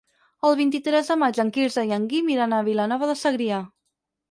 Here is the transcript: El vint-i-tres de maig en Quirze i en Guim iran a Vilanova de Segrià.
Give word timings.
El 0.47 0.55
vint-i-tres 0.61 1.11
de 1.11 1.17
maig 1.25 1.41
en 1.43 1.51
Quirze 1.59 1.85
i 1.91 1.95
en 1.99 2.09
Guim 2.15 2.33
iran 2.39 2.57
a 2.57 2.65
Vilanova 2.73 3.13
de 3.13 3.19
Segrià. 3.27 3.63